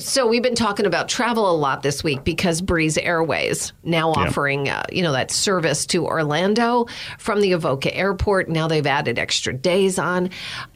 [0.00, 4.70] So we've been talking about travel a lot this week because Breeze Airways now offering
[4.70, 6.86] uh, you know that service to Orlando
[7.18, 8.48] from the Avoca Airport.
[8.48, 10.30] Now they've added extra days on.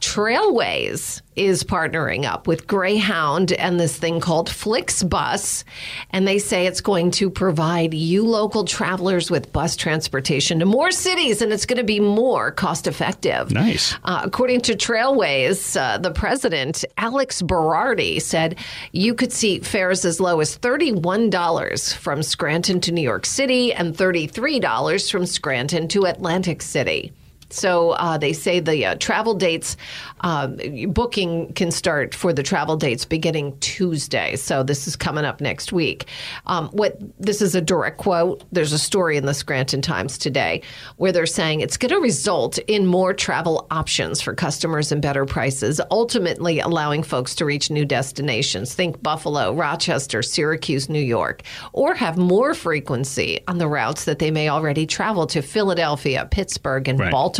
[0.00, 5.64] Trailways is partnering up with Greyhound and this thing called FlixBus,
[6.10, 10.90] and they say it's going to provide you local travelers with bus transportation to more
[10.90, 13.50] cities, and it's going to be more cost effective.
[13.52, 13.94] Nice.
[14.04, 18.58] Uh, according to Trailways, uh, the president, Alex Berardi, said
[18.92, 23.96] you could see fares as low as $31 from Scranton to New York City and
[23.96, 27.12] $33 from Scranton to Atlantic City.
[27.52, 29.76] So uh, they say the uh, travel dates
[30.20, 30.48] uh,
[30.88, 34.36] booking can start for the travel dates beginning Tuesday.
[34.36, 36.06] So this is coming up next week.
[36.46, 38.44] Um, what this is a direct quote.
[38.52, 40.62] There's a story in the Scranton Times today
[40.96, 45.24] where they're saying it's going to result in more travel options for customers and better
[45.26, 48.74] prices, ultimately allowing folks to reach new destinations.
[48.74, 54.30] Think Buffalo, Rochester, Syracuse, New York, or have more frequency on the routes that they
[54.30, 57.10] may already travel to Philadelphia, Pittsburgh, and Right.
[57.10, 57.39] Baltimore.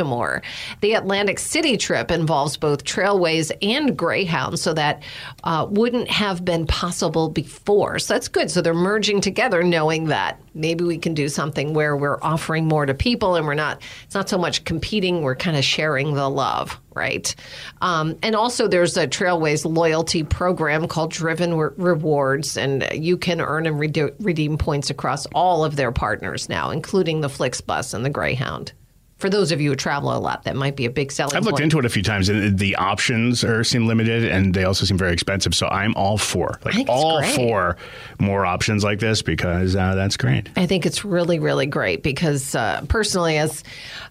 [0.81, 5.03] The Atlantic City trip involves both Trailways and Greyhound, so that
[5.45, 7.99] uh, wouldn't have been possible before.
[7.99, 8.51] So that's good.
[8.51, 12.87] So they're merging together, knowing that maybe we can do something where we're offering more
[12.87, 13.83] to people, and we're not.
[14.05, 15.23] It's not so much competing.
[15.23, 17.35] We're kind of sharing the love, right?
[17.81, 23.41] Um, and also, there's a Trailways loyalty program called Driven Re- Rewards, and you can
[23.41, 28.11] earn and redeem points across all of their partners now, including the FlixBus and the
[28.11, 28.73] Greyhound.
[29.21, 31.45] For those of you who travel a lot, that might be a big selling I've
[31.45, 31.65] looked point.
[31.65, 34.97] into it a few times, and the options are seem limited, and they also seem
[34.97, 35.55] very expensive.
[35.55, 37.77] So I'm all for, like, all for
[38.19, 40.49] more options like this because uh, that's great.
[40.57, 43.63] I think it's really, really great because uh, personally, as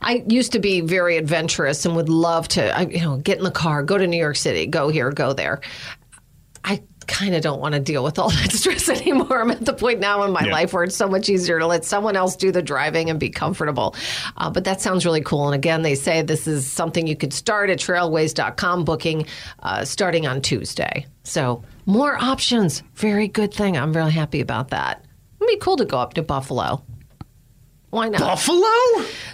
[0.01, 3.43] I used to be very adventurous and would love to, I, you know, get in
[3.43, 5.61] the car, go to New York City, go here, go there.
[6.63, 9.41] I kind of don't want to deal with all that stress anymore.
[9.41, 10.51] I'm at the point now in my Yeah.
[10.53, 13.29] life where it's so much easier to let someone else do the driving and be
[13.29, 13.95] comfortable.
[14.37, 15.47] Uh, but that sounds really cool.
[15.47, 19.25] And again, they say this is something you could start at trailways.com booking
[19.63, 21.05] uh, starting on Tuesday.
[21.23, 22.83] So more options.
[22.95, 23.77] Very good thing.
[23.77, 25.03] I'm really happy about that.
[25.41, 26.83] It'd be cool to go up to Buffalo.
[27.91, 28.19] Why not?
[28.19, 28.59] Buffalo?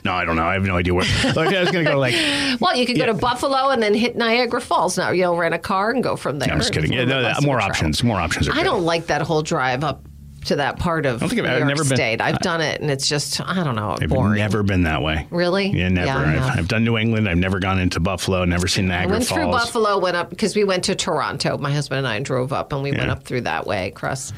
[0.05, 0.45] No, I don't know.
[0.45, 1.05] I have no idea where.
[1.35, 2.13] Like, I was going to go like.
[2.61, 3.11] Well, you could go Yeah.
[3.11, 4.97] to Buffalo and then hit Niagara Falls.
[4.97, 6.51] Now you'll rent a car and go from there.
[6.51, 6.93] I'm just kidding.
[6.93, 8.01] Yeah, no, more options.
[8.03, 8.51] More options are.
[8.53, 8.63] I good.
[8.66, 10.05] don't like that whole drive up
[10.45, 12.22] to that part of don't think New I've- York never been- State.
[12.22, 14.35] I've done it, and it's just I don't know, I've boring.
[14.35, 15.28] never been that way.
[15.31, 15.67] Really?
[15.67, 16.06] Yeah, never.
[16.07, 16.47] Yeah, I.
[16.51, 17.28] I've, I've done New England.
[17.29, 18.45] I've never gone into Buffalo.
[18.45, 21.57] Never seen I Niagara went through Buffalo, went up because we went to Toronto.
[21.57, 24.34] My husband and I drove up, and we went up through that way across.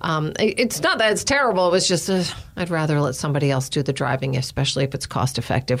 [0.00, 1.68] Um, it- it's not that it's terrible.
[1.68, 2.22] It was just uh,
[2.56, 5.80] I'd rather let somebody else do the driving, especially if it's cost effective.